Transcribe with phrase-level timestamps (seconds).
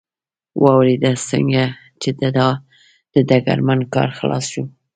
[0.63, 1.63] واورېد، څنګه
[2.01, 2.09] چې
[3.29, 4.63] د ډګرمن کار خلاص شو.